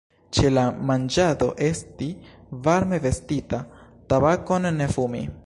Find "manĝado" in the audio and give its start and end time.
0.91-1.49